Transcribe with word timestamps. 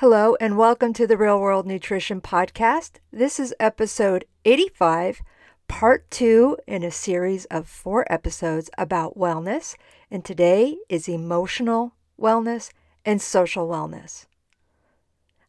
Hello, 0.00 0.36
and 0.42 0.58
welcome 0.58 0.92
to 0.92 1.06
the 1.06 1.16
Real 1.16 1.40
World 1.40 1.66
Nutrition 1.66 2.20
Podcast. 2.20 2.96
This 3.10 3.40
is 3.40 3.54
episode 3.58 4.26
85, 4.44 5.22
part 5.68 6.10
two 6.10 6.58
in 6.66 6.82
a 6.82 6.90
series 6.90 7.46
of 7.46 7.66
four 7.66 8.04
episodes 8.12 8.68
about 8.76 9.16
wellness. 9.16 9.74
And 10.10 10.22
today 10.22 10.76
is 10.90 11.08
emotional 11.08 11.94
wellness 12.20 12.72
and 13.06 13.22
social 13.22 13.66
wellness. 13.66 14.26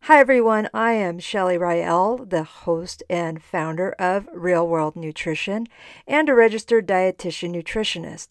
Hi, 0.03 0.17
everyone. 0.17 0.69
I 0.73 0.93
am 0.93 1.19
Shelly 1.19 1.57
Rael, 1.57 2.15
the 2.15 2.43
host 2.43 3.03
and 3.09 3.43
founder 3.43 3.91
of 3.99 4.29
Real 4.33 4.65
World 4.65 4.95
Nutrition 4.95 5.67
and 6.07 6.29
a 6.29 6.33
registered 6.33 6.87
dietitian 6.87 7.53
nutritionist. 7.53 8.27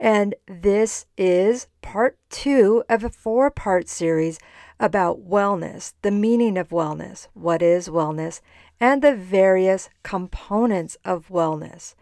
And 0.00 0.34
this 0.46 1.06
is 1.16 1.66
part 1.82 2.18
two 2.30 2.84
of 2.88 3.02
a 3.02 3.08
four 3.08 3.50
part 3.50 3.88
series 3.88 4.38
about 4.78 5.28
wellness, 5.28 5.94
the 6.02 6.10
meaning 6.10 6.56
of 6.56 6.68
wellness, 6.68 7.26
what 7.34 7.62
is 7.62 7.88
wellness, 7.88 8.40
and 8.80 9.02
the 9.02 9.14
various 9.14 9.88
components 10.02 10.96
of 11.04 11.28
wellness. 11.28 11.94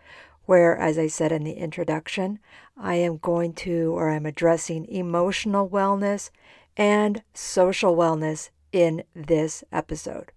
Where, 0.45 0.77
as 0.77 0.99
I 0.99 1.07
said 1.09 1.33
in 1.33 1.43
the 1.43 1.55
introduction, 1.55 2.39
I 2.77 2.97
am 2.97 3.17
going 3.17 3.55
to 3.55 3.97
or 3.97 4.11
I'm 4.11 4.27
addressing 4.27 4.85
emotional 4.87 5.69
wellness 5.69 6.31
and 6.77 7.23
social 7.33 7.97
wellness 7.97 8.51
in 8.71 9.03
this 9.15 9.65
episode. 9.73 10.31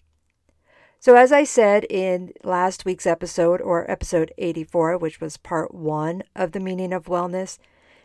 So, 1.01 1.15
as 1.15 1.31
I 1.31 1.45
said 1.45 1.85
in 1.89 2.33
last 2.43 2.83
week's 2.83 3.07
episode, 3.07 3.61
or 3.61 3.89
episode 3.89 4.33
84, 4.37 4.97
which 4.97 5.21
was 5.21 5.37
part 5.37 5.73
one 5.73 6.23
of 6.35 6.51
the 6.51 6.59
meaning 6.59 6.91
of 6.91 7.05
wellness, 7.05 7.57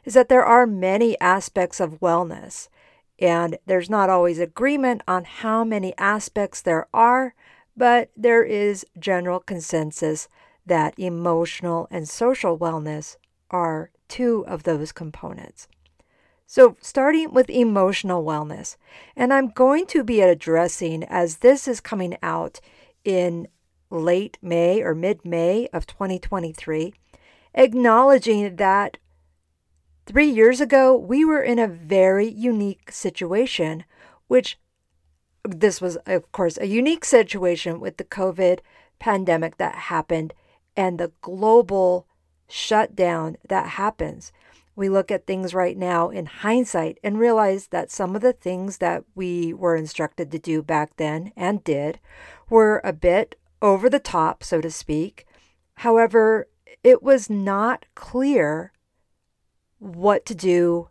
is 0.05 0.15
that 0.15 0.29
there 0.29 0.45
are 0.45 0.65
many 0.65 1.19
aspects 1.21 1.81
of 1.81 1.99
wellness. 1.99 2.69
And 3.19 3.59
there's 3.67 3.91
not 3.91 4.11
always 4.11 4.39
agreement 4.39 5.03
on 5.09 5.25
how 5.25 5.65
many 5.65 5.93
aspects 5.99 6.63
there 6.63 6.87
are, 6.95 7.35
but 7.77 8.11
there 8.17 8.45
is 8.45 8.87
general 8.97 9.41
consensus 9.41 10.29
that 10.65 10.95
emotional 10.97 11.89
and 11.91 12.09
social 12.09 12.57
wellness 12.57 13.17
are 13.51 13.91
two 14.07 14.45
of 14.47 14.63
those 14.63 14.93
components. 14.93 15.67
So, 16.47 16.77
starting 16.81 17.33
with 17.33 17.51
emotional 17.51 18.25
wellness, 18.25 18.77
and 19.17 19.33
I'm 19.33 19.49
going 19.49 19.87
to 19.87 20.05
be 20.05 20.21
addressing 20.21 21.03
as 21.05 21.39
this 21.39 21.67
is 21.67 21.81
coming 21.81 22.17
out 22.23 22.61
in 23.05 23.49
late 23.91 24.39
May 24.43 24.83
or 24.83 24.95
mid 24.95 25.25
May 25.25 25.69
of 25.73 25.87
2023, 25.87 26.95
acknowledging 27.55 28.57
that 28.57 28.99
Three 30.07 30.29
years 30.29 30.61
ago, 30.61 30.95
we 30.95 31.25
were 31.25 31.43
in 31.43 31.59
a 31.59 31.67
very 31.67 32.29
unique 32.29 32.93
situation, 32.93 33.85
which 34.29 34.59
this 35.43 35.81
was, 35.81 35.97
of 36.05 36.31
course, 36.31 36.59
a 36.59 36.67
unique 36.67 37.07
situation 37.07 37.81
with 37.81 37.97
the 37.97 38.05
COVID 38.05 38.59
pandemic 38.99 39.57
that 39.57 39.75
happened 39.75 40.35
and 40.77 40.99
the 40.99 41.13
global 41.23 42.07
shutdown 42.49 43.37
that 43.49 43.69
happens. 43.71 44.31
We 44.77 44.89
look 44.89 45.11
at 45.11 45.27
things 45.27 45.55
right 45.55 45.77
now 45.77 46.11
in 46.11 46.27
hindsight 46.27 46.99
and 47.05 47.19
realize 47.19 47.69
that 47.69 47.91
some 47.91 48.17
of 48.17 48.23
the 48.23 48.33
things 48.33 48.79
that 48.79 49.05
we 49.15 49.53
were 49.53 49.77
instructed 49.77 50.33
to 50.33 50.39
do 50.39 50.63
back 50.63 50.97
then 50.97 51.33
and 51.37 51.63
did 51.63 52.01
were 52.51 52.81
a 52.83 52.93
bit 52.93 53.37
over 53.63 53.89
the 53.89 54.01
top, 54.01 54.43
so 54.43 54.61
to 54.61 54.71
speak. 54.71 55.27
However, 55.77 56.49
it 56.83 57.03
was 57.03 57.31
not 57.31 57.87
clear 57.95 58.73
what 59.79 60.27
to 60.27 60.35
do 60.35 60.89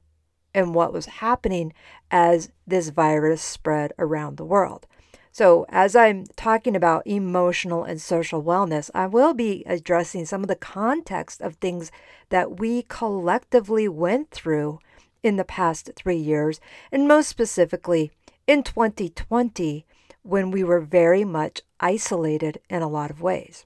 and 0.53 0.73
what 0.73 0.93
was 0.93 1.05
happening 1.05 1.73
as 2.11 2.51
this 2.65 2.89
virus 2.89 3.41
spread 3.41 3.91
around 3.97 4.37
the 4.37 4.45
world. 4.45 4.87
So, 5.35 5.65
as 5.69 5.95
I'm 5.95 6.25
talking 6.35 6.75
about 6.75 7.07
emotional 7.07 7.83
and 7.83 7.99
social 7.99 8.43
wellness, 8.43 8.91
I 8.93 9.07
will 9.07 9.33
be 9.33 9.63
addressing 9.65 10.25
some 10.25 10.43
of 10.43 10.47
the 10.47 10.55
context 10.55 11.41
of 11.41 11.55
things 11.55 11.91
that 12.29 12.59
we 12.59 12.83
collectively 12.83 13.88
went 13.88 14.29
through 14.29 14.77
in 15.23 15.38
the 15.38 15.43
past 15.43 15.89
three 15.95 16.17
years, 16.17 16.61
and 16.91 17.07
most 17.07 17.29
specifically 17.29 18.11
in 18.45 18.61
2020, 18.61 19.88
when 20.22 20.51
we 20.51 20.63
were 20.63 20.79
very 20.79 21.25
much 21.25 21.63
isolated 21.79 22.59
in 22.69 22.83
a 22.83 22.88
lot 22.88 23.09
of 23.09 23.19
ways. 23.19 23.66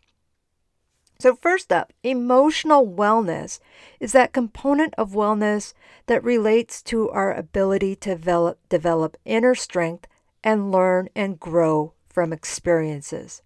So, 1.20 1.36
first 1.36 1.74
up, 1.74 1.92
emotional 2.02 2.88
wellness 2.88 3.60
is 4.00 4.14
that 4.14 4.32
component 4.32 4.94
of 4.98 5.12
wellness 5.12 5.74
that 6.06 6.24
relates 6.24 6.82
to 6.84 7.10
our 7.10 7.34
ability 7.34 7.98
to 7.98 8.12
develop, 8.12 8.58
develop 8.70 9.18
inner 9.26 9.54
strength 9.54 10.08
and 10.48 10.72
learn 10.72 11.10
and 11.14 11.42
grow 11.42 11.92
from 12.08 12.32
experiences. 12.32 13.42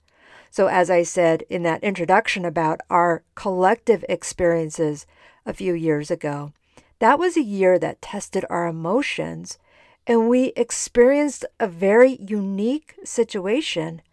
So, 0.52 0.68
as 0.68 0.92
I 0.92 1.02
said 1.02 1.44
in 1.50 1.64
that 1.64 1.84
introduction 1.84 2.46
about 2.46 2.80
our 2.92 3.24
collective 3.34 4.06
experiences 4.08 5.08
a 5.44 5.52
few 5.52 5.74
years 5.74 6.12
ago, 6.12 6.54
that 7.00 7.18
was 7.18 7.36
a 7.36 7.42
year 7.42 7.80
that 7.80 8.04
tested 8.04 8.46
our 8.52 8.68
emotions, 8.68 9.58
and 10.06 10.30
we 10.30 10.54
experienced 10.56 11.44
a 11.60 11.68
very 11.68 12.18
unique 12.18 12.94
situation 13.04 14.04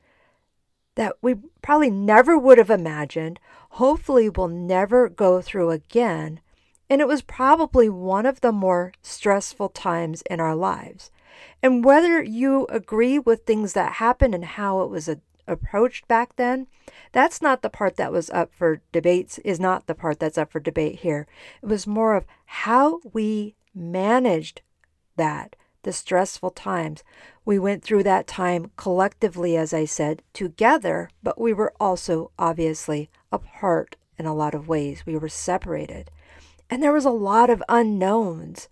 that 0.94 1.16
we 1.21 1.34
probably 1.60 1.91
never 1.91 2.38
would 2.38 2.56
have 2.56 2.71
imagined, 2.71 3.38
hopefully 3.72 4.31
will 4.31 4.48
never 4.48 5.10
go 5.10 5.43
through 5.43 5.72
again. 5.72 6.41
And 6.88 7.03
it 7.03 7.06
was 7.06 7.21
probably 7.21 7.91
one 7.91 8.25
of 8.25 8.41
the 8.41 8.50
more 8.50 8.94
stressful 9.03 9.69
times 9.69 10.22
in 10.31 10.41
our 10.41 10.54
lives. 10.54 11.10
And 11.62 11.84
whether 11.84 12.22
you 12.22 12.66
agree 12.66 13.19
with 13.19 13.44
things 13.44 13.72
that 13.72 13.94
happened 13.94 14.34
and 14.34 14.44
how 14.44 14.82
it 14.82 14.91
was 14.91 15.09
a, 15.09 15.21
approached 15.47 16.06
back 16.09 16.37
then, 16.37 16.66
that's 17.12 17.41
not 17.41 17.62
the 17.62 17.71
part 17.71 17.97
that 17.97 18.12
was 18.12 18.31
up 18.31 18.53
for 18.53 18.82
debates, 18.93 19.38
is 19.38 19.59
not 19.59 19.87
the 19.87 19.94
part 19.94 20.21
that's 20.21 20.38
up 20.38 20.53
for 20.53 20.60
debate 20.60 21.00
here. 21.00 21.27
It 21.62 21.66
was 21.66 21.87
more 21.87 22.15
of 22.15 22.27
how 22.44 23.00
we 23.12 23.54
managed 23.75 24.62
that, 25.16 25.56
the 25.82 25.93
stressful 25.93 26.50
times. 26.50 27.03
We 27.44 27.59
went 27.59 27.82
through 27.82 28.03
that 28.04 28.27
time 28.27 28.71
collectively, 28.77 29.56
as 29.56 29.72
I 29.72 29.84
said, 29.87 30.22
together, 30.32 31.10
but 31.22 31.41
we 31.41 31.53
were 31.53 31.72
also 31.81 32.31
obviously 32.38 33.10
apart 33.32 33.97
in 34.19 34.27
a 34.27 34.34
lot 34.34 34.54
of 34.54 34.69
ways. 34.69 35.04
We 35.06 35.16
were 35.16 35.28
separated. 35.28 36.10
And 36.69 36.82
there 36.82 36.93
was 36.93 37.06
a 37.06 37.10
lot 37.10 37.48
of 37.48 37.62
unknowns. 37.69 38.69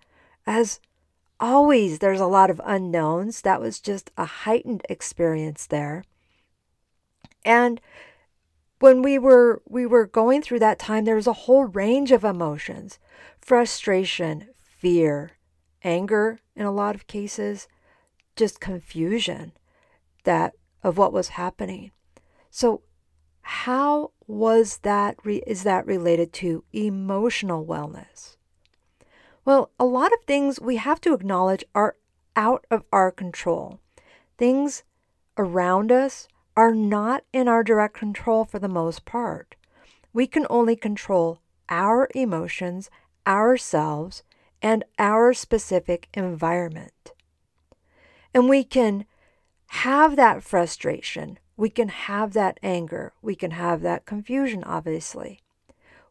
As 0.46 0.80
always, 1.40 1.98
there's 1.98 2.20
a 2.20 2.26
lot 2.26 2.50
of 2.50 2.60
unknowns. 2.64 3.42
That 3.42 3.60
was 3.60 3.80
just 3.80 4.10
a 4.16 4.24
heightened 4.24 4.82
experience 4.88 5.66
there. 5.66 6.04
And 7.44 7.80
when 8.78 9.02
we 9.02 9.18
were 9.18 9.62
we 9.66 9.86
were 9.86 10.06
going 10.06 10.42
through 10.42 10.58
that 10.58 10.78
time 10.78 11.04
there 11.04 11.14
was 11.14 11.26
a 11.26 11.32
whole 11.32 11.64
range 11.64 12.12
of 12.12 12.24
emotions 12.24 12.98
frustration 13.40 14.48
fear 14.62 15.32
anger 15.82 16.40
in 16.54 16.66
a 16.66 16.70
lot 16.70 16.94
of 16.94 17.06
cases 17.06 17.68
just 18.34 18.60
confusion 18.60 19.52
that 20.24 20.52
of 20.82 20.98
what 20.98 21.12
was 21.12 21.28
happening. 21.28 21.90
So 22.50 22.82
how 23.40 24.12
was 24.26 24.78
that 24.78 25.16
re- 25.24 25.42
is 25.46 25.62
that 25.62 25.86
related 25.86 26.32
to 26.34 26.64
emotional 26.72 27.64
wellness? 27.64 28.35
Well, 29.46 29.70
a 29.78 29.84
lot 29.84 30.12
of 30.12 30.18
things 30.26 30.60
we 30.60 30.74
have 30.74 31.00
to 31.02 31.14
acknowledge 31.14 31.64
are 31.72 31.94
out 32.34 32.66
of 32.68 32.82
our 32.92 33.12
control. 33.12 33.78
Things 34.36 34.82
around 35.38 35.92
us 35.92 36.26
are 36.56 36.74
not 36.74 37.22
in 37.32 37.46
our 37.46 37.62
direct 37.62 37.94
control 37.94 38.44
for 38.44 38.58
the 38.58 38.68
most 38.68 39.04
part. 39.04 39.54
We 40.12 40.26
can 40.26 40.48
only 40.50 40.74
control 40.74 41.38
our 41.68 42.08
emotions, 42.12 42.90
ourselves, 43.24 44.24
and 44.60 44.82
our 44.98 45.32
specific 45.32 46.08
environment. 46.12 47.12
And 48.34 48.48
we 48.48 48.64
can 48.64 49.04
have 49.68 50.16
that 50.16 50.42
frustration. 50.42 51.38
We 51.56 51.70
can 51.70 51.88
have 51.90 52.32
that 52.32 52.58
anger. 52.64 53.12
We 53.22 53.36
can 53.36 53.52
have 53.52 53.82
that 53.82 54.06
confusion, 54.06 54.64
obviously. 54.64 55.38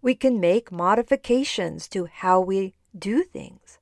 We 0.01 0.15
can 0.15 0.39
make 0.39 0.71
modifications 0.71 1.89
to 1.89 2.05
how 2.05 2.39
we 2.39 2.75
do 2.97 3.23
things. 3.23 3.79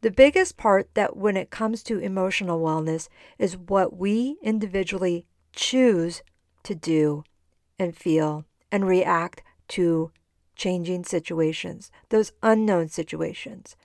The 0.00 0.10
biggest 0.10 0.56
part 0.58 0.90
that 0.94 1.16
when 1.16 1.36
it 1.36 1.50
comes 1.50 1.82
to 1.84 1.98
emotional 1.98 2.60
wellness 2.60 3.08
is 3.38 3.56
what 3.56 3.96
we 3.96 4.36
individually 4.42 5.24
choose 5.54 6.22
to 6.64 6.74
do 6.74 7.24
and 7.78 7.96
feel 7.96 8.44
and 8.70 8.86
react 8.86 9.42
to 9.68 10.12
changing 10.56 11.04
situations, 11.04 11.90
those 12.10 12.32
unknown 12.42 12.88
situations. 12.88 13.76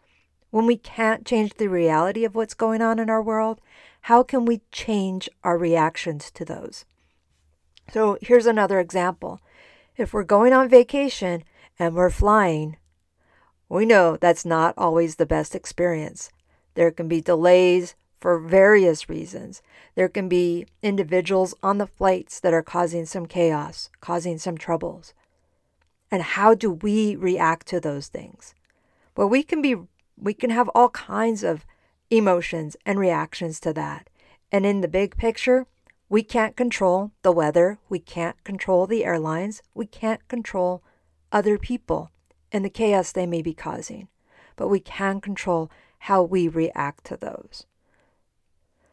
When 0.52 0.66
we 0.66 0.78
can't 0.78 1.26
change 1.26 1.54
the 1.54 1.68
reality 1.68 2.26
of 2.26 2.36
what's 2.36 2.54
going 2.54 2.82
on 2.82 3.00
in 3.00 3.10
our 3.10 3.22
world, 3.22 3.62
how 4.02 4.24
can 4.24 4.46
we 4.46 4.62
change 4.72 5.30
our 5.44 5.58
reactions 5.58 6.32
to 6.32 6.44
those? 6.44 6.86
So 7.94 8.18
here's 8.22 8.46
another 8.46 8.80
example. 8.80 9.42
If 9.96 10.14
we're 10.14 10.24
going 10.24 10.54
on 10.54 10.70
vacation 10.70 11.44
and 11.78 11.96
we're 11.96 12.10
flying, 12.10 12.78
we 13.70 13.86
know 13.86 14.18
that's 14.18 14.46
not 14.46 14.74
always 14.78 15.16
the 15.16 15.26
best 15.26 15.56
experience. 15.56 16.30
There 16.74 16.92
can 16.92 17.08
be 17.08 17.22
delays, 17.22 17.96
for 18.20 18.38
various 18.38 19.10
reasons. 19.10 19.62
There 19.96 20.10
can 20.10 20.28
be 20.28 20.66
individuals 20.84 21.56
on 21.64 21.78
the 21.78 21.88
flights 21.88 22.40
that 22.42 22.54
are 22.54 22.64
causing 22.64 23.06
some 23.06 23.26
chaos, 23.26 23.90
causing 24.02 24.38
some 24.38 24.58
troubles. 24.58 25.14
And 26.12 26.22
how 26.22 26.54
do 26.54 26.72
we 26.72 27.16
react 27.16 27.68
to 27.68 27.80
those 27.80 28.08
things? 28.08 28.54
Well, 29.16 29.30
we 29.30 29.44
can 29.44 29.62
be 29.62 29.76
we 30.18 30.34
can 30.34 30.50
have 30.50 30.70
all 30.76 30.90
kinds 30.90 31.44
of 31.44 31.66
emotions 32.10 32.76
and 32.86 33.00
reactions 33.00 33.60
to 33.62 33.72
that. 33.74 34.10
And 34.52 34.66
in 34.66 34.82
the 34.82 34.88
big 34.90 35.16
picture, 35.16 35.66
we 36.10 36.24
can't 36.24 36.58
control 36.58 37.12
the 37.22 37.32
weather, 37.32 37.78
we 37.88 38.00
can't 38.00 38.44
control 38.44 38.86
the 38.86 39.06
airlines, 39.06 39.62
we 39.74 39.86
can't 39.86 40.28
control 40.28 40.84
other 41.32 41.58
people 41.58 42.12
and 42.52 42.64
the 42.66 42.70
chaos 42.70 43.12
they 43.12 43.26
may 43.26 43.42
be 43.42 43.54
causing, 43.54 44.08
but 44.56 44.68
we 44.68 44.80
can 44.80 45.22
control 45.22 45.72
how 46.00 46.24
we 46.24 46.48
react 46.48 47.06
to 47.06 47.18
those. 47.18 47.66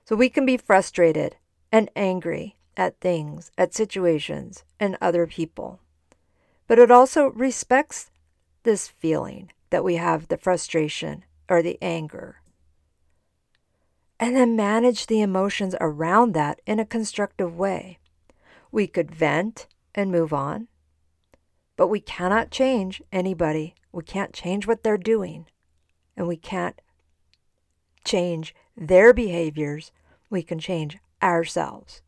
So 0.05 0.17
we 0.17 0.29
can 0.29 0.47
be 0.47 0.57
frustrated 0.57 1.37
and 1.73 1.91
angry 1.97 2.57
at 2.77 3.01
things, 3.01 3.51
at 3.57 3.75
situations, 3.75 4.65
and 4.79 4.97
other 5.01 5.27
people. 5.27 5.81
But 6.67 6.79
it 6.79 6.91
also 6.91 7.31
respects 7.31 8.11
this 8.63 8.89
feeling 8.89 9.53
that 9.71 9.85
we 9.85 9.97
have 9.97 10.29
the 10.29 10.37
frustration 10.37 11.25
or 11.49 11.63
the 11.63 11.79
anger. 11.81 12.41
And 14.19 14.37
then 14.37 14.57
manage 14.57 15.07
the 15.07 15.21
emotions 15.21 15.75
around 15.81 16.33
that 16.35 16.61
in 16.67 16.81
a 16.81 16.87
constructive 16.87 17.57
way. 17.57 17.99
We 18.73 18.87
could 18.87 19.15
vent 19.15 19.67
and 19.95 20.11
move 20.11 20.33
on, 20.33 20.69
but 21.77 21.89
we 21.89 22.01
cannot 22.01 22.51
change 22.51 23.03
anybody. 23.13 23.75
We 23.93 24.03
can't 24.03 24.33
change 24.33 24.67
what 24.67 24.83
they're 24.83 24.99
doing, 24.99 25.47
and 26.17 26.27
we 26.27 26.37
can't 26.37 26.81
change 28.05 28.55
their 28.77 29.13
behaviors. 29.13 29.93
We 30.31 30.43
can 30.43 30.59
change 30.59 30.99
ourselves. 31.23 32.03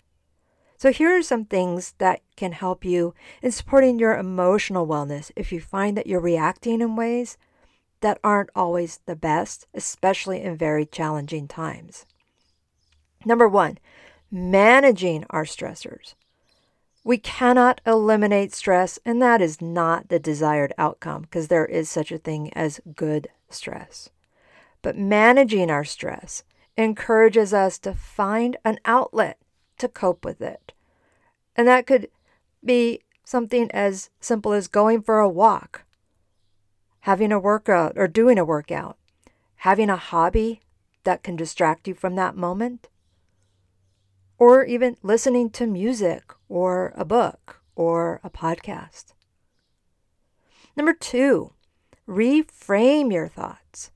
So, 0.77 0.93
here 0.93 1.17
are 1.17 1.23
some 1.23 1.45
things 1.45 1.95
that 1.99 2.21
can 2.37 2.53
help 2.53 2.85
you 2.85 3.13
in 3.43 3.51
supporting 3.51 3.99
your 3.99 4.17
emotional 4.17 4.87
wellness 4.87 5.33
if 5.35 5.51
you 5.51 5.61
find 5.61 5.97
that 5.97 6.07
you're 6.07 6.21
reacting 6.21 6.81
in 6.81 6.95
ways 6.95 7.37
that 8.01 8.21
aren't 8.23 8.51
always 8.55 9.01
the 9.07 9.17
best, 9.17 9.67
especially 9.75 10.41
in 10.41 10.57
very 10.57 10.87
challenging 10.87 11.49
times. 11.49 12.07
Number 13.25 13.49
one, 13.49 13.79
managing 14.31 15.25
our 15.31 15.45
stressors. 15.45 16.15
We 17.09 17.17
cannot 17.17 17.81
eliminate 17.87 18.53
stress, 18.53 18.99
and 19.03 19.23
that 19.23 19.41
is 19.41 19.63
not 19.63 20.11
the 20.11 20.19
desired 20.19 20.75
outcome 20.77 21.23
because 21.23 21.49
there 21.49 21.65
is 21.65 21.89
such 21.89 22.13
a 22.13 22.19
thing 22.19 22.53
as 22.53 22.83
good 22.95 23.29
stress. 23.49 24.11
But 24.83 24.99
managing 24.99 25.71
our 25.71 25.85
stress 25.85 26.45
encourages 26.77 27.55
us 27.55 27.79
to 27.79 27.95
find 27.95 28.59
an 28.63 28.79
outlet 28.85 29.39
to 29.79 29.89
cope 29.89 30.23
with 30.23 30.43
it. 30.43 30.75
And 31.57 31.67
that 31.67 31.87
could 31.87 32.11
be 32.63 33.01
something 33.25 33.71
as 33.71 34.11
simple 34.21 34.53
as 34.53 34.69
going 34.69 35.01
for 35.01 35.19
a 35.19 35.31
walk 35.31 35.87
having 37.01 37.33
a 37.33 37.41
workout 37.41 37.95
or 37.97 38.07
doing 38.07 38.39
a 38.39 38.45
workout, 38.45 38.99
having 39.57 39.89
a 39.89 39.97
hobby 39.97 40.61
that 41.05 41.23
can 41.23 41.37
distract 41.37 41.89
you 41.89 41.95
from 41.95 42.17
that 42.17 42.37
moment, 42.37 42.89
or 44.39 44.65
even 44.65 44.97
listening 45.03 45.51
to 45.51 45.67
music 45.67 46.33
or 46.49 46.93
a 46.97 47.05
book 47.05 47.61
or 47.75 48.21
a 48.23 48.31
podcast. 48.31 49.13
Number 50.77 50.93
two, 50.93 51.53
reframe 52.09 53.13
your 53.13 53.29
thoughts. 53.29 53.91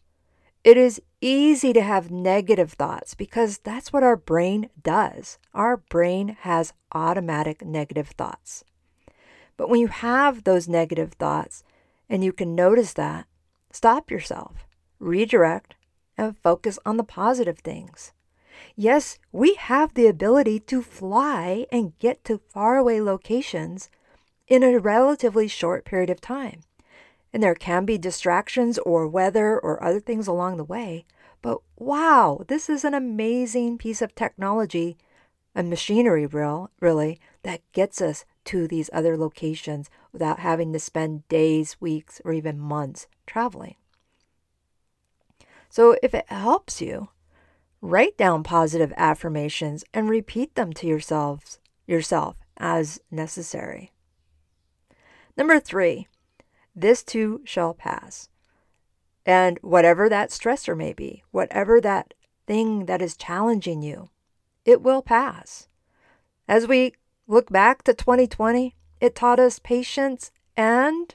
It 0.65 0.77
is 0.77 1.01
easy 1.21 1.73
to 1.73 1.81
have 1.81 2.11
negative 2.11 2.73
thoughts 2.73 3.15
because 3.15 3.59
that's 3.59 3.93
what 3.93 4.03
our 4.03 4.17
brain 4.17 4.69
does. 4.81 5.39
Our 5.55 5.77
brain 5.77 6.37
has 6.41 6.73
automatic 6.93 7.65
negative 7.65 8.09
thoughts. 8.09 8.65
But 9.57 9.69
when 9.69 9.81
you 9.81 9.89
have 9.89 10.45
those 10.45 10.69
negative 10.69 11.13
thoughts, 11.13 11.63
and 12.09 12.23
you 12.23 12.33
can 12.33 12.55
notice 12.55 12.93
that, 12.95 13.27
stop 13.71 14.11
yourself, 14.11 14.67
redirect, 14.99 15.75
and 16.19 16.37
focus 16.39 16.79
on 16.85 16.97
the 16.97 17.05
positive 17.05 17.59
things. 17.59 18.13
Yes, 18.77 19.19
we 19.31 19.55
have 19.55 19.95
the 19.95 20.07
ability 20.07 20.61
to 20.61 20.83
fly 20.83 21.67
and 21.71 21.99
get 21.99 22.25
to 22.25 22.41
faraway 22.49 23.01
locations 23.01 23.91
in 24.49 24.63
a 24.63 24.79
relatively 24.79 25.49
short 25.49 25.85
period 25.85 26.11
of 26.11 26.21
time. 26.21 26.61
And 27.33 27.43
there 27.43 27.55
can 27.55 27.85
be 27.85 27.97
distractions 27.99 28.79
or 28.79 29.09
weather 29.09 29.59
or 29.59 29.83
other 29.83 30.01
things 30.01 30.27
along 30.27 30.57
the 30.57 30.65
way. 30.65 31.07
But 31.41 31.59
wow, 31.77 32.45
this 32.49 32.69
is 32.69 32.85
an 32.85 32.95
amazing 32.95 33.79
piece 33.79 34.03
of 34.03 34.15
technology 34.15 34.97
and 35.55 35.69
machinery, 35.69 36.27
real, 36.27 36.71
really, 36.81 37.21
that 37.43 37.61
gets 37.73 38.01
us 38.01 38.25
to 38.45 38.67
these 38.67 38.91
other 38.93 39.17
locations 39.17 39.91
without 40.13 40.39
having 40.41 40.73
to 40.73 40.79
spend 40.79 41.29
days, 41.29 41.81
weeks, 41.81 42.21
or 42.25 42.33
even 42.33 42.59
months 42.59 43.07
traveling. 43.27 43.77
So, 45.69 45.97
if 46.03 46.15
it 46.15 46.27
helps 46.29 46.81
you, 46.81 47.09
write 47.83 48.17
down 48.17 48.45
positive 48.45 48.93
affirmations 48.97 49.85
and 49.93 50.09
repeat 50.09 50.55
them 50.55 50.73
to 50.73 50.87
yourselves 50.87 51.59
yourself 51.87 52.37
as 52.57 53.01
necessary. 53.11 53.93
Number 55.37 55.59
3, 55.59 56.07
this 56.75 57.03
too 57.03 57.43
shall 57.45 57.75
pass. 57.75 58.29
And 59.27 59.59
whatever 59.63 60.09
that 60.09 60.31
stressor 60.31 60.77
may 60.77 60.93
be, 60.93 61.25
whatever 61.33 61.81
that 61.81 62.15
thing 62.47 62.87
that 62.87 63.03
is 63.03 63.17
challenging 63.17 63.83
you, 63.83 64.11
it 64.65 64.81
will 64.81 65.03
pass. 65.03 65.69
As 66.49 66.67
we 66.67 66.95
look 67.27 67.51
back 67.51 67.83
to 67.85 67.95
2020, 67.95 68.77
it 69.01 69.15
taught 69.15 69.41
us 69.41 69.59
patience, 69.59 70.31
and 70.57 71.15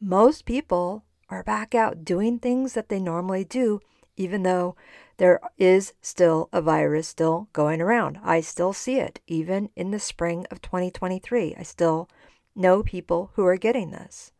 most 0.00 0.44
people 0.46 1.04
are 1.28 1.42
back 1.42 1.74
out 1.74 2.04
doing 2.04 2.38
things 2.38 2.72
that 2.72 2.88
they 2.88 3.00
normally 3.00 3.44
do, 3.44 3.80
even 4.16 4.42
though 4.42 4.76
there 5.22 5.40
is 5.56 5.92
still 6.02 6.48
a 6.52 6.60
virus 6.60 7.06
still 7.06 7.46
going 7.52 7.80
around. 7.80 8.18
I 8.24 8.40
still 8.40 8.72
see 8.72 8.96
it, 8.96 9.20
even 9.28 9.70
in 9.76 9.92
the 9.92 10.00
spring 10.00 10.46
of 10.50 10.60
2023. 10.60 11.54
I 11.56 11.62
still 11.62 12.08
know 12.56 12.82
people 12.82 13.30
who 13.34 13.46
are 13.46 13.56
getting 13.56 13.92
this. 13.92 14.32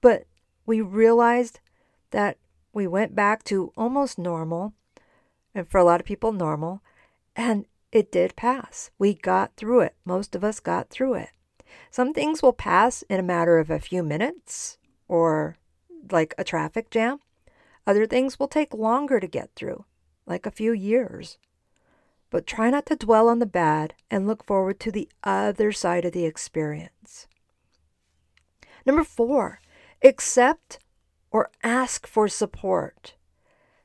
But 0.00 0.24
we 0.66 0.80
realized 0.80 1.60
that 2.10 2.36
we 2.72 2.88
went 2.88 3.14
back 3.14 3.44
to 3.44 3.72
almost 3.76 4.18
normal, 4.18 4.72
and 5.54 5.70
for 5.70 5.78
a 5.78 5.84
lot 5.84 6.00
of 6.00 6.06
people, 6.06 6.32
normal, 6.32 6.82
and 7.36 7.66
it 7.92 8.10
did 8.10 8.34
pass. 8.34 8.90
We 8.98 9.14
got 9.14 9.54
through 9.54 9.82
it. 9.82 9.94
Most 10.04 10.34
of 10.34 10.42
us 10.42 10.58
got 10.58 10.90
through 10.90 11.14
it. 11.14 11.30
Some 11.92 12.12
things 12.12 12.42
will 12.42 12.52
pass 12.52 13.02
in 13.02 13.20
a 13.20 13.22
matter 13.22 13.60
of 13.60 13.70
a 13.70 13.78
few 13.78 14.02
minutes 14.02 14.78
or 15.06 15.58
like 16.10 16.34
a 16.36 16.42
traffic 16.42 16.90
jam. 16.90 17.20
Other 17.86 18.06
things 18.06 18.40
will 18.40 18.48
take 18.48 18.74
longer 18.74 19.20
to 19.20 19.28
get 19.28 19.50
through, 19.54 19.84
like 20.26 20.46
a 20.46 20.50
few 20.50 20.72
years. 20.72 21.38
But 22.30 22.46
try 22.46 22.70
not 22.70 22.86
to 22.86 22.96
dwell 22.96 23.28
on 23.28 23.38
the 23.38 23.46
bad 23.46 23.94
and 24.10 24.26
look 24.26 24.44
forward 24.44 24.80
to 24.80 24.90
the 24.90 25.08
other 25.22 25.72
side 25.72 26.04
of 26.04 26.12
the 26.12 26.24
experience. 26.24 27.26
Number 28.86 29.04
four, 29.04 29.60
accept 30.02 30.78
or 31.30 31.50
ask 31.62 32.06
for 32.06 32.28
support. 32.28 33.14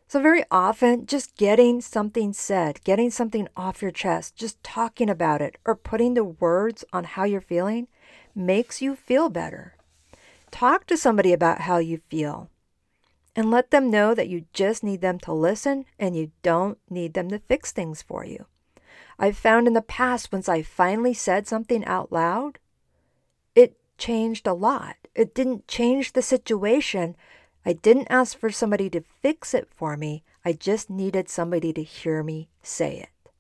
So, 0.10 0.22
very 0.22 0.44
often, 0.50 1.06
just 1.06 1.36
getting 1.36 1.82
something 1.82 2.32
said, 2.32 2.82
getting 2.86 3.12
something 3.12 3.50
off 3.58 3.82
your 3.82 3.91
chest, 3.91 4.38
just 4.38 4.63
talking 4.63 5.10
about 5.10 5.41
it, 5.41 5.58
or 5.65 5.75
putting 5.75 6.13
the 6.13 6.24
words 6.24 6.86
on 6.94 7.03
how 7.03 7.25
you're 7.25 7.41
feeling 7.41 7.89
makes 8.34 8.82
you 8.82 8.96
feel 8.96 9.29
better. 9.29 9.75
Talk 10.50 10.88
to 10.88 10.96
somebody 10.96 11.34
about 11.34 11.62
how 11.62 11.79
you 11.79 12.00
feel 12.10 12.50
and 13.38 13.51
let 13.51 13.70
them 13.70 13.91
know 13.91 14.15
that 14.15 14.27
you 14.27 14.46
just 14.51 14.84
need 14.84 15.00
them 15.00 15.20
to 15.20 15.32
listen 15.32 15.86
and 16.00 16.15
you 16.15 16.32
don't 16.41 16.79
need 16.89 17.13
them 17.13 17.29
to 17.29 17.38
fix 17.38 17.72
things 17.72 18.01
for 18.01 18.25
you. 18.25 18.48
I've 19.20 19.38
found 19.38 19.67
in 19.67 19.74
the 19.74 19.82
past, 19.84 20.32
once 20.32 20.50
I 20.50 20.63
finally 20.63 21.13
said 21.13 21.48
something 21.48 21.86
out 21.86 22.12
loud, 22.12 22.58
it 23.53 23.77
changed 24.00 24.48
a 24.48 24.53
lot. 24.53 24.96
It 25.13 25.36
didn't 25.36 25.67
change 25.67 26.13
the 26.13 26.22
situation, 26.24 27.15
I 27.63 27.74
didn't 27.74 28.08
ask 28.10 28.39
for 28.39 28.50
somebody 28.50 28.89
to 28.91 29.03
fix 29.22 29.53
it 29.53 29.67
for 29.70 29.98
me. 29.98 30.24
I 30.46 30.53
just 30.53 30.89
needed 30.89 31.27
somebody 31.27 31.74
to 31.74 31.84
hear 31.84 32.24
me 32.24 32.48
say 32.63 32.98
it. 32.98 33.32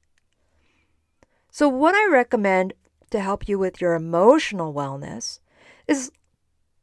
So, 1.49 1.69
what 1.69 1.95
I 1.95 2.11
recommend 2.11 2.73
to 3.09 3.21
help 3.21 3.47
you 3.47 3.57
with 3.57 3.79
your 3.79 3.93
emotional 3.93 4.73
wellness 4.73 5.39
is 5.87 6.11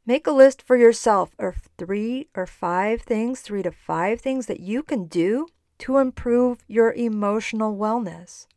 make 0.05 0.27
a 0.27 0.31
list 0.31 0.61
for 0.61 0.75
yourself 0.75 1.31
of 1.39 1.69
three 1.77 2.27
or 2.35 2.45
five 2.45 3.01
things, 3.01 3.41
three 3.41 3.63
to 3.63 3.71
five 3.71 4.21
things 4.21 4.45
that 4.45 4.59
you 4.59 4.83
can 4.83 5.05
do 5.05 5.47
to 5.79 5.97
improve 5.97 6.63
your 6.67 6.93
emotional 6.93 7.75
wellness. 7.75 8.47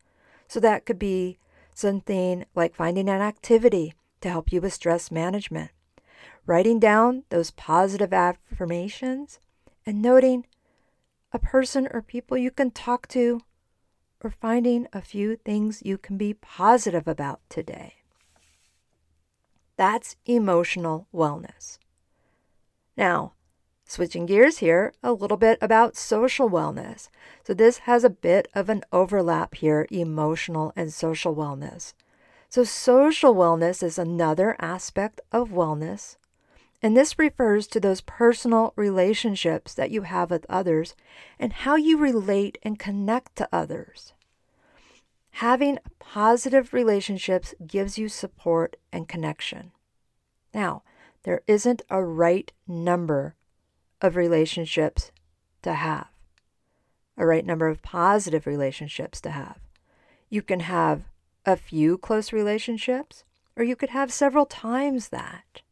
So, 0.47 0.61
that 0.61 0.87
could 0.87 0.99
be 0.99 1.39
something 1.75 2.45
like 2.55 2.75
finding 2.75 3.09
an 3.09 3.21
activity 3.21 3.95
to 4.21 4.31
help 4.31 4.53
you 4.53 4.61
with 4.61 4.73
stress 4.73 5.11
management 5.11 5.71
writing 6.49 6.81
down 6.81 7.25
those 7.29 7.51
positive 7.51 8.13
affirmations 8.13 9.39
and 9.85 10.01
noting, 10.01 10.47
a 11.31 11.39
person 11.39 11.87
or 11.93 12.01
people 12.01 12.39
you 12.39 12.51
can 12.51 12.71
talk 12.71 13.07
to, 13.07 13.43
or 14.25 14.31
finding 14.31 14.89
a 14.93 15.03
few 15.03 15.37
things 15.37 15.83
you 15.85 15.99
can 15.99 16.17
be 16.17 16.33
positive 16.33 17.07
about 17.07 17.41
today. 17.51 17.98
That's 19.79 20.17
emotional 20.27 21.09
wellness. 21.15 21.79
Now, 22.95 23.33
switching 23.87 24.27
gears 24.27 24.59
here, 24.59 24.93
a 25.03 25.15
little 25.15 25.39
bit 25.39 25.57
about 25.63 25.97
social 25.97 26.51
wellness. 26.51 27.09
So, 27.47 27.55
this 27.55 27.79
has 27.79 28.05
a 28.05 28.11
bit 28.11 28.49
of 28.55 28.69
an 28.69 28.83
overlap 28.93 29.55
here 29.55 29.87
emotional 29.91 30.75
and 30.77 30.93
social 30.93 31.35
wellness. 31.35 31.95
So, 32.51 32.65
social 32.65 33.35
wellness 33.35 33.83
is 33.83 33.99
another 33.99 34.57
aspect 34.61 35.23
of 35.33 35.49
wellness 35.49 36.17
and 36.83 36.97
this 36.97 37.19
refers 37.19 37.67
to 37.69 37.81
those 37.81 38.01
personal 38.03 38.73
relationships 38.77 39.75
that 39.75 39.91
you 39.91 40.03
have 40.03 40.31
with 40.31 40.47
others 40.49 40.95
and 41.39 41.53
how 41.53 41.75
you 41.75 41.99
relate 41.99 42.59
and 42.63 42.79
connect 42.79 43.35
to 43.37 43.49
others. 43.53 44.13
Having 45.33 45.79
positive 45.99 46.73
relationships 46.73 47.55
gives 47.67 47.99
you 47.99 48.09
support 48.09 48.77
and 48.93 49.09
connection. 49.09 49.73
Now, 50.53 50.83
there 51.23 51.43
isn't 51.47 51.83
a 51.91 52.03
right 52.03 52.53
number 52.67 53.35
of 54.01 54.17
relationships 54.17 55.13
to 55.63 55.75
have, 55.75 56.09
a 57.17 57.27
right 57.27 57.45
number 57.45 57.69
of 57.69 57.83
positive 57.83 58.47
relationships 58.47 59.21
to 59.21 59.31
have. 59.31 59.59
You 60.29 60.43
can 60.43 60.61
have 60.61 61.03
a 61.45 61.57
few 61.57 61.99
close 61.99 62.33
relationships, 62.33 63.25
or 63.57 63.65
you 63.65 63.77
could 63.77 63.91
have 63.91 64.13
several 64.13 64.47
times 64.47 65.09
that. 65.09 65.63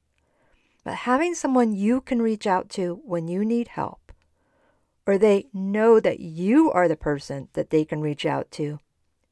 But 0.84 0.94
having 0.94 1.34
someone 1.34 1.72
you 1.72 2.00
can 2.00 2.22
reach 2.22 2.46
out 2.46 2.68
to 2.70 3.00
when 3.04 3.28
you 3.28 3.44
need 3.44 3.68
help, 3.68 4.12
or 5.06 5.18
they 5.18 5.46
know 5.52 6.00
that 6.00 6.20
you 6.20 6.70
are 6.70 6.88
the 6.88 6.96
person 6.96 7.48
that 7.52 7.70
they 7.70 7.84
can 7.84 8.00
reach 8.00 8.26
out 8.26 8.50
to, 8.52 8.78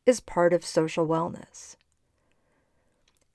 is 0.07 0.21
part 0.21 0.53
of 0.53 0.65
social 0.65 1.07
wellness. 1.07 1.77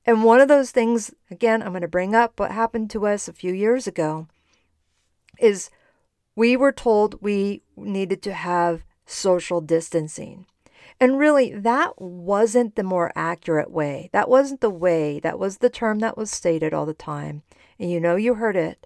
And 0.06 0.24
one 0.24 0.42
of 0.42 0.48
those 0.48 0.72
things, 0.72 1.14
again, 1.30 1.62
I'm 1.62 1.70
going 1.70 1.82
to 1.82 1.88
bring 1.88 2.16
up 2.16 2.40
what 2.40 2.52
happened 2.52 2.90
to 2.92 3.06
us 3.06 3.28
a 3.28 3.34
few 3.34 3.54
years 3.54 3.88
ago, 3.88 4.28
is 5.40 5.70
we 6.36 6.56
were 6.56 6.72
told 6.72 7.22
we 7.22 7.62
needed 7.76 8.22
to 8.24 8.34
have 8.34 8.84
social 9.06 9.62
distancing. 9.62 10.46
And 11.00 11.20
really, 11.20 11.54
that 11.54 12.02
wasn't 12.02 12.76
the 12.76 12.84
more 12.84 13.12
accurate 13.16 13.72
way. 13.72 14.10
That 14.12 14.30
wasn't 14.30 14.62
the 14.62 14.70
way. 14.70 15.20
That 15.20 15.40
was 15.40 15.58
the 15.58 15.70
term 15.70 16.00
that 16.00 16.18
was 16.18 16.32
stated 16.32 16.74
all 16.74 16.86
the 16.86 16.94
time 16.94 17.44
and 17.80 17.90
you 17.90 18.00
know 18.00 18.16
you 18.16 18.36
heard 18.36 18.58
it, 18.58 18.86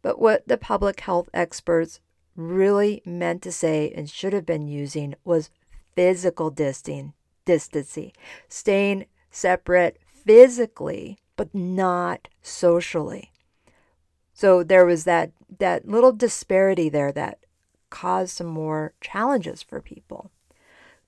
but 0.00 0.20
what 0.20 0.46
the 0.46 0.56
public 0.56 1.00
health 1.00 1.28
experts 1.34 2.00
really 2.36 3.02
meant 3.04 3.42
to 3.42 3.52
say 3.52 3.92
and 3.94 4.08
should 4.08 4.32
have 4.32 4.46
been 4.46 4.68
using 4.68 5.14
was 5.24 5.50
physical 5.96 6.50
distancing, 6.50 7.12
distancing, 7.48 8.12
staying 8.48 9.06
separate 9.30 9.98
physically, 10.24 11.18
but 11.36 11.54
not 11.54 12.28
socially. 12.42 13.32
So 14.32 14.62
there 14.62 14.84
was 14.84 15.04
that 15.04 15.32
that 15.58 15.88
little 15.88 16.12
disparity 16.12 16.88
there 16.88 17.12
that 17.12 17.38
caused 17.90 18.36
some 18.36 18.46
more 18.46 18.92
challenges 19.00 19.62
for 19.62 19.80
people. 19.80 20.30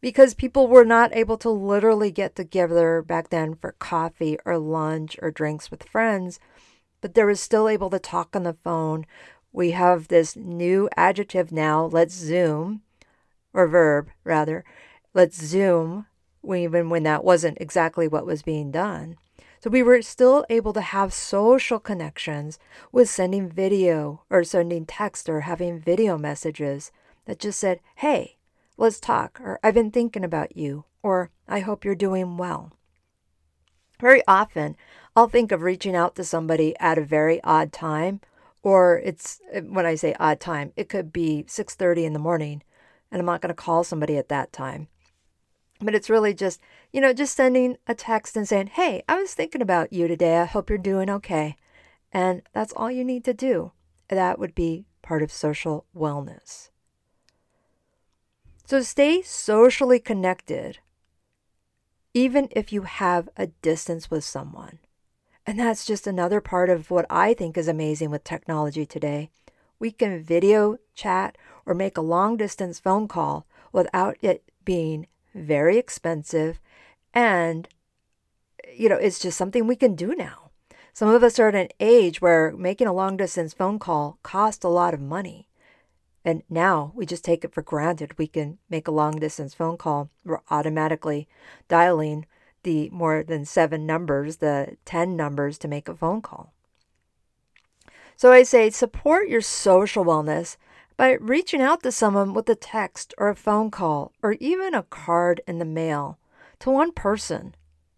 Because 0.01 0.33
people 0.33 0.67
were 0.67 0.87
not 0.87 1.15
able 1.15 1.37
to 1.39 1.51
literally 1.51 2.11
get 2.11 2.35
together 2.35 3.03
back 3.03 3.29
then 3.29 3.55
for 3.55 3.73
coffee 3.73 4.39
or 4.47 4.57
lunch 4.57 5.19
or 5.21 5.31
drinks 5.31 5.71
with 5.71 5.85
friends 5.85 6.41
but 7.01 7.15
they 7.15 7.25
were 7.25 7.35
still 7.35 7.69
able 7.69 7.91
to 7.91 7.99
talk 7.99 8.35
on 8.37 8.43
the 8.43 8.53
phone. 8.53 9.07
We 9.53 9.73
have 9.73 10.09
this 10.09 10.37
new 10.37 10.89
adjective 10.97 11.51
now, 11.51 11.85
let's 11.87 12.15
zoom, 12.15 12.83
or 13.53 13.67
verb 13.67 14.11
rather, 14.25 14.65
let's 15.15 15.43
zoom, 15.43 16.07
even 16.45 16.91
when 16.91 17.03
that 17.05 17.25
wasn't 17.25 17.59
exactly 17.61 18.09
what 18.09 18.27
was 18.27 18.43
being 18.43 18.71
done. 18.71 19.17
So 19.63 19.69
we 19.69 19.83
were 19.83 20.01
still 20.01 20.47
able 20.49 20.73
to 20.73 20.81
have 20.81 21.13
social 21.13 21.79
connections 21.79 22.59
with 22.93 23.11
sending 23.11 23.49
video 23.49 24.23
or 24.31 24.43
sending 24.43 24.87
text 24.87 25.29
or 25.29 25.43
having 25.43 25.79
video 25.79 26.17
messages 26.17 26.91
that 27.27 27.39
just 27.39 27.61
said, 27.61 27.81
hey, 27.97 28.39
let's 28.79 28.99
talk, 28.99 29.39
or 29.41 29.61
I've 29.63 29.75
been 29.75 29.91
thinking 29.91 30.25
about 30.25 30.57
you, 30.57 30.85
or 31.03 31.31
I 31.47 31.61
hope 31.61 31.85
you're 31.85 31.95
doing 31.95 32.39
well. 32.39 32.73
Very 34.01 34.23
often, 34.27 34.77
I'll 35.15 35.29
think 35.29 35.53
of 35.53 35.61
reaching 35.61 35.95
out 35.95 36.15
to 36.17 36.25
somebody 36.25 36.75
at 36.81 36.97
a 36.97 37.05
very 37.05 37.43
odd 37.45 37.71
time, 37.71 38.23
or 38.63 38.99
it's 39.05 39.41
when 39.53 39.85
I 39.85 39.95
say 39.95 40.15
odd 40.19 40.41
time, 40.41 40.73
it 40.75 40.89
could 40.89 41.13
be 41.13 41.45
6:30 41.47 42.07
in 42.07 42.13
the 42.15 42.19
morning, 42.19 42.63
and 43.11 43.21
I'm 43.21 43.27
not 43.27 43.43
going 43.43 43.55
to 43.55 43.63
call 43.63 43.85
somebody 43.85 44.17
at 44.17 44.29
that 44.31 44.55
time. 44.55 44.89
But 45.81 45.95
it's 45.95 46.11
really 46.11 46.35
just, 46.35 46.61
you 46.93 47.01
know, 47.01 47.13
just 47.13 47.35
sending 47.35 47.77
a 47.87 47.95
text 47.95 48.37
and 48.37 48.47
saying, 48.47 48.69
"Hey, 48.69 49.03
I 49.09 49.17
was 49.17 49.35
thinking 49.35 49.63
about 49.63 49.93
you 49.93 50.09
today. 50.09 50.39
I 50.39 50.45
hope 50.45 50.69
you're 50.69 50.79
doing 50.79 51.09
okay." 51.11 51.57
And 52.13 52.43
that's 52.53 52.73
all 52.75 52.91
you 52.91 53.05
need 53.05 53.25
to 53.25 53.35
do. 53.35 53.73
That 54.09 54.39
would 54.39 54.55
be 54.55 54.87
part 55.03 55.23
of 55.23 55.33
social 55.33 55.87
wellness. 55.97 56.71
So 58.67 58.83
stay 58.83 59.23
socially 59.23 59.99
connected 59.99 60.79
even 62.13 62.49
if 62.51 62.73
you 62.73 62.83
have 62.83 63.29
a 63.37 63.47
distance 63.47 64.11
with 64.11 64.25
someone. 64.25 64.79
And 65.47 65.59
that's 65.59 65.87
just 65.87 66.07
another 66.07 66.41
part 66.41 66.69
of 66.69 66.91
what 66.91 67.07
I 67.09 67.35
think 67.35 67.57
is 67.57 67.69
amazing 67.69 68.11
with 68.11 68.25
technology 68.25 68.85
today. 68.85 69.31
We 69.79 69.91
can 69.91 70.23
video 70.23 70.77
chat 70.95 71.39
or 71.65 71.75
make 71.75 71.97
a 71.97 72.03
long 72.03 72.37
distance 72.37 72.79
phone 72.79 73.09
call 73.09 73.47
without 73.73 74.17
it 74.23 74.51
being 74.65 75.07
very 75.35 75.79
expensive. 75.79 76.61
And, 77.15 77.69
you 78.75 78.89
know, 78.89 78.97
it's 78.97 79.19
just 79.19 79.39
something 79.39 79.67
we 79.67 79.77
can 79.77 79.95
do 79.95 80.15
now. 80.15 80.51
Some 80.93 81.09
of 81.09 81.23
us 81.23 81.39
are 81.39 81.49
at 81.49 81.55
an 81.55 81.69
age 81.79 82.21
where 82.21 82.53
making 82.53 82.87
a 82.87 82.93
long 82.93 83.17
distance 83.17 83.55
phone 83.55 83.79
call 83.79 84.19
costs 84.23 84.65
a 84.65 84.69
lot 84.69 84.95
of 84.95 85.01
money. 85.01 85.49
And 86.25 86.43
now 86.51 86.93
we 86.95 87.07
just 87.07 87.25
take 87.25 87.45
it 87.45 87.55
for 87.55 87.63
granted. 87.63 88.19
We 88.19 88.27
can 88.27 88.59
make 88.69 88.87
a 88.87 88.93
long 88.93 89.19
distance 89.19 89.55
phone 89.55 89.79
call. 89.79 90.11
We're 90.25 90.41
automatically 90.51 91.29
dialing 91.69 92.27
the 92.63 92.91
more 92.91 93.23
than 93.23 93.45
seven 93.45 93.87
numbers, 93.87 94.37
the 94.37 94.77
10 94.85 95.17
numbers 95.17 95.57
to 95.59 95.69
make 95.69 95.89
a 95.89 95.95
phone 95.95 96.21
call. 96.21 96.53
So 98.17 98.33
I 98.33 98.43
say 98.43 98.69
support 98.69 99.29
your 99.29 99.41
social 99.41 100.05
wellness 100.05 100.59
by 101.01 101.13
reaching 101.13 101.63
out 101.63 101.83
to 101.83 101.91
someone 101.91 102.35
with 102.35 102.47
a 102.51 102.55
text 102.55 103.15
or 103.17 103.31
a 103.31 103.35
phone 103.35 103.71
call 103.71 104.13
or 104.23 104.33
even 104.33 104.75
a 104.75 104.83
card 104.83 105.41
in 105.47 105.59
the 105.59 105.65
mail 105.65 106.19
to 106.59 106.69
one 106.69 106.93
person 106.93 107.55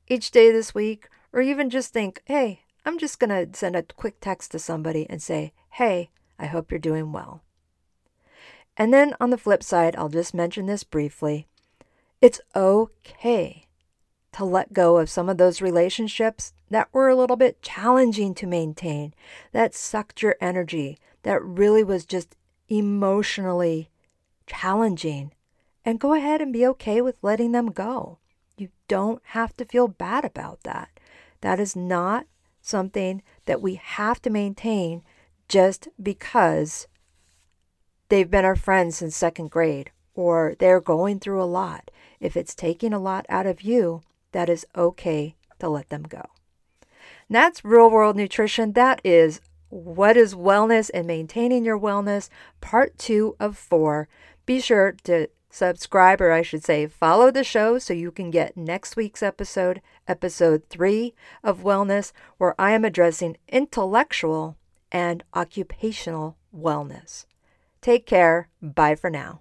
each 0.07 0.31
day 0.31 0.53
this 0.53 0.73
week, 0.73 1.09
or 1.33 1.41
even 1.41 1.69
just 1.69 1.93
think, 1.93 2.23
hey, 2.27 2.61
I'm 2.87 3.01
just 3.01 3.19
going 3.19 3.31
to 3.31 3.59
send 3.59 3.75
a 3.75 3.83
quick 3.83 4.21
text 4.21 4.53
to 4.53 4.61
somebody 4.61 5.05
and 5.11 5.21
say, 5.21 5.53
hey, 5.71 6.11
I 6.39 6.47
hope 6.47 6.71
you're 6.71 6.79
doing 6.79 7.11
well. 7.11 7.43
And 8.77 8.95
then 8.95 9.17
on 9.19 9.31
the 9.31 9.37
flip 9.37 9.65
side, 9.65 9.97
I'll 9.97 10.09
just 10.09 10.33
mention 10.33 10.67
this 10.67 10.85
briefly. 10.85 11.49
It's 12.21 12.41
okay 12.55 13.67
to 14.31 14.45
let 14.45 14.73
go 14.73 14.99
of 14.99 15.11
some 15.11 15.29
of 15.29 15.39
those 15.39 15.61
relationships 15.61 16.53
that 16.71 16.87
were 16.93 17.09
a 17.09 17.17
little 17.17 17.35
bit 17.35 17.63
challenging 17.63 18.33
to 18.37 18.47
maintain, 18.47 19.13
that 19.51 19.75
sucked 19.75 20.23
your 20.23 20.37
energy, 20.41 21.01
that 21.25 21.43
really 21.43 21.83
was 21.83 22.05
just 22.05 22.37
emotionally 22.73 23.91
challenging. 24.47 25.33
And 25.85 26.01
go 26.01 26.15
ahead 26.15 26.41
and 26.41 26.53
be 26.53 26.67
okay 26.69 27.03
with 27.03 27.19
letting 27.23 27.53
them 27.53 27.71
go. 27.71 28.19
You 28.57 28.69
don't 28.89 29.21
have 29.27 29.55
to 29.59 29.65
feel 29.65 29.89
bad 29.89 30.25
about 30.25 30.63
that. 30.63 30.89
That 31.43 31.61
is 31.61 31.77
not 31.77 32.27
something 32.63 33.23
that 33.45 33.61
we 33.61 33.75
have 33.75 34.23
to 34.23 34.31
maintain 34.31 35.03
just 35.49 35.89
because 36.01 36.87
they've 38.09 38.31
been 38.31 38.45
our 38.45 38.57
friends 38.57 38.99
since 38.99 39.17
second 39.17 39.51
grade 39.51 39.91
or 40.15 40.55
they're 40.59 40.81
going 40.81 41.19
through 41.19 41.43
a 41.43 41.45
lot. 41.45 41.91
If 42.21 42.37
it's 42.37 42.55
taking 42.55 42.93
a 42.93 43.01
lot 43.01 43.27
out 43.29 43.47
of 43.47 43.63
you, 43.63 44.03
that 44.31 44.49
is 44.49 44.67
okay 44.77 45.35
to 45.59 45.69
let 45.69 45.91
them 45.91 46.05
go. 46.05 46.23
And 47.29 47.37
that's 47.37 47.65
real 47.65 47.91
world 47.91 48.17
nutrition. 48.17 48.73
That 48.73 49.01
is 49.05 49.41
what 49.73 50.19
is 50.19 50.35
wellness 50.35 50.91
and 50.93 51.07
maintaining 51.07 51.65
your 51.65 51.79
wellness, 51.79 52.29
part 52.61 52.99
two 52.99 53.35
of 53.41 53.57
four. 53.57 54.07
Be 54.45 54.61
sure 54.61 54.95
to 55.05 55.29
subscribe, 55.49 56.21
or 56.21 56.31
I 56.31 56.43
should 56.43 56.63
say, 56.63 56.87
follow 56.87 57.31
the 57.31 57.43
show 57.43 57.79
so 57.79 57.95
you 57.95 58.11
can 58.11 58.31
get 58.31 58.55
next 58.55 58.97
week's 58.97 59.23
episode, 59.23 59.81
episode 60.07 60.65
three 60.69 61.15
of 61.43 61.63
wellness, 61.63 62.13
where 62.37 62.55
I 62.61 62.73
am 62.73 62.85
addressing 62.85 63.39
intellectual 63.49 64.59
and 64.91 65.25
occupational 65.33 66.37
wellness. 66.55 67.25
Take 67.81 68.05
care. 68.05 68.51
Bye 68.61 68.95
for 68.95 69.09
now. 69.09 69.41